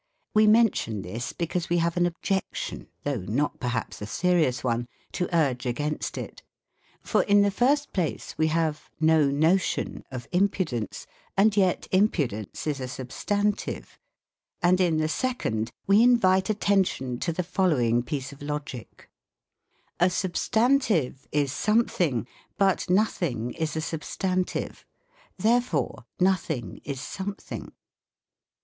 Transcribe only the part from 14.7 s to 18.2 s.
in the second, we invite attention to the fol lowing